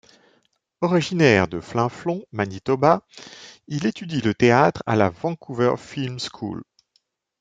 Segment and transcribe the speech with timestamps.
[0.81, 3.03] Originaire de Flin Flon, Manitoba,
[3.67, 6.63] il étudie le théâtre à la Vancouver Film School.